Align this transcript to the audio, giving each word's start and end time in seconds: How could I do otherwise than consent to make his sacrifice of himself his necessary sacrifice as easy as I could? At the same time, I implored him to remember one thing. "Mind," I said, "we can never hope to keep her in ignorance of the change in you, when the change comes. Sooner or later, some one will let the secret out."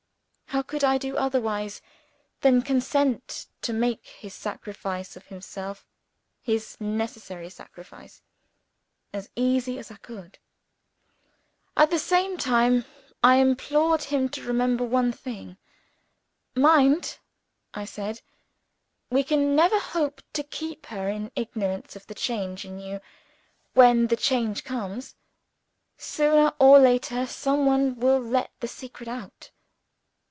How 0.53 0.61
could 0.63 0.83
I 0.83 0.97
do 0.97 1.15
otherwise 1.15 1.81
than 2.41 2.61
consent 2.61 3.45
to 3.61 3.71
make 3.71 4.05
his 4.05 4.33
sacrifice 4.33 5.15
of 5.15 5.27
himself 5.27 5.87
his 6.41 6.75
necessary 6.81 7.49
sacrifice 7.49 8.21
as 9.13 9.29
easy 9.37 9.79
as 9.79 9.89
I 9.91 9.95
could? 9.95 10.39
At 11.77 11.89
the 11.89 11.97
same 11.99 12.35
time, 12.35 12.83
I 13.23 13.35
implored 13.37 14.03
him 14.03 14.27
to 14.27 14.43
remember 14.43 14.83
one 14.83 15.13
thing. 15.13 15.55
"Mind," 16.53 17.17
I 17.73 17.85
said, 17.85 18.19
"we 19.09 19.23
can 19.23 19.55
never 19.55 19.79
hope 19.79 20.21
to 20.33 20.43
keep 20.43 20.87
her 20.87 21.07
in 21.07 21.31
ignorance 21.33 21.95
of 21.95 22.07
the 22.07 22.13
change 22.15 22.65
in 22.65 22.77
you, 22.77 22.99
when 23.71 24.07
the 24.07 24.17
change 24.17 24.65
comes. 24.65 25.15
Sooner 25.97 26.51
or 26.59 26.77
later, 26.77 27.25
some 27.25 27.65
one 27.65 27.97
will 27.97 28.19
let 28.21 28.51
the 28.59 28.67
secret 28.67 29.07
out." 29.07 29.51